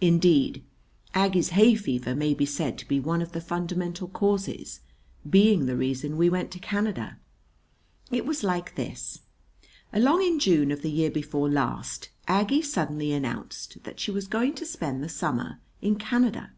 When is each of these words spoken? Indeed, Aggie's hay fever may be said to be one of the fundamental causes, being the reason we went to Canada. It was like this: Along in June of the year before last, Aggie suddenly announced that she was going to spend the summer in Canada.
Indeed, 0.00 0.64
Aggie's 1.12 1.50
hay 1.50 1.74
fever 1.74 2.14
may 2.14 2.32
be 2.32 2.46
said 2.46 2.78
to 2.78 2.88
be 2.88 2.98
one 2.98 3.20
of 3.20 3.32
the 3.32 3.40
fundamental 3.42 4.08
causes, 4.08 4.80
being 5.28 5.66
the 5.66 5.76
reason 5.76 6.16
we 6.16 6.30
went 6.30 6.50
to 6.52 6.58
Canada. 6.58 7.18
It 8.10 8.24
was 8.24 8.42
like 8.42 8.76
this: 8.76 9.20
Along 9.92 10.22
in 10.22 10.38
June 10.38 10.72
of 10.72 10.80
the 10.80 10.90
year 10.90 11.10
before 11.10 11.50
last, 11.50 12.08
Aggie 12.26 12.62
suddenly 12.62 13.12
announced 13.12 13.82
that 13.84 14.00
she 14.00 14.10
was 14.10 14.26
going 14.26 14.54
to 14.54 14.64
spend 14.64 15.04
the 15.04 15.08
summer 15.10 15.58
in 15.82 15.96
Canada. 15.96 16.52